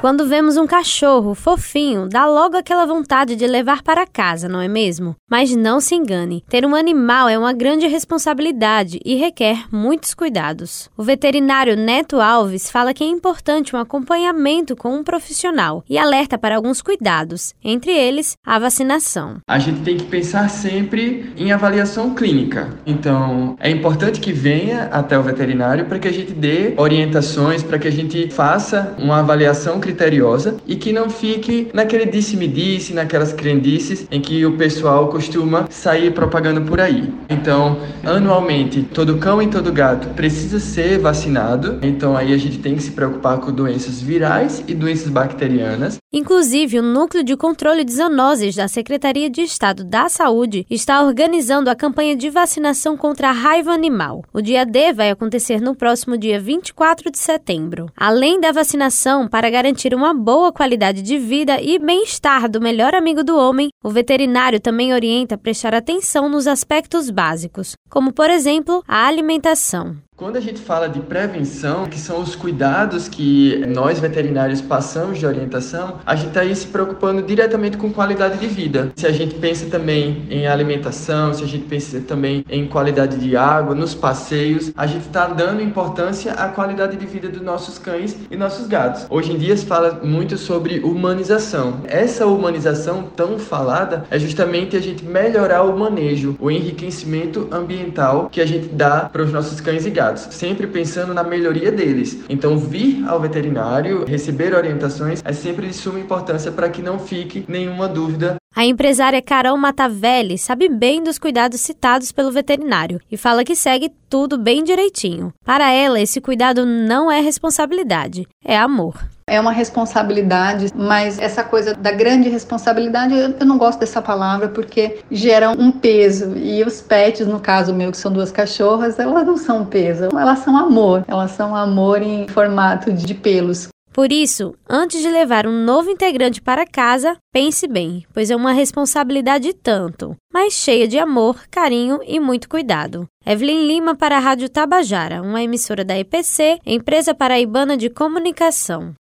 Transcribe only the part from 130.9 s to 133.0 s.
Elas são amor em formato